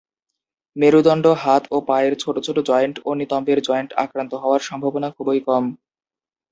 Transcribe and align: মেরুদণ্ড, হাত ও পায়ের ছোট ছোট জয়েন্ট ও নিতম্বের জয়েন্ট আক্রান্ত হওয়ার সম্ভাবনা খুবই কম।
মেরুদণ্ড, 0.75 1.25
হাত 1.43 1.63
ও 1.71 1.77
পায়ের 1.87 2.13
ছোট 2.23 2.35
ছোট 2.45 2.57
জয়েন্ট 2.69 2.95
ও 3.05 3.09
নিতম্বের 3.19 3.59
জয়েন্ট 3.67 3.91
আক্রান্ত 4.03 4.33
হওয়ার 4.43 4.61
সম্ভাবনা 4.69 5.07
খুবই 5.17 5.39
কম। 5.47 5.63